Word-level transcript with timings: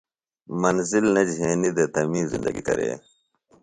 منزل 0.61 1.05
نہ 1.15 1.21
جھینیۡ 1.31 1.73
دےۡ 1.75 1.89
تہ 1.93 2.01
می 2.11 2.21
زندگی 2.31 2.61
کرے۔ 2.67 2.89